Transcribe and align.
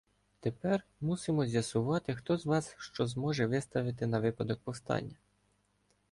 Тепер 0.39 0.83
мусимо 1.01 1.45
з'ясувати, 1.45 2.15
хто 2.15 2.37
з 2.37 2.45
вас 2.45 2.75
що 2.77 3.07
зможе 3.07 3.45
виставити 3.47 4.07
на 4.07 4.19
випадок 4.19 4.59
повстання. 4.63 5.15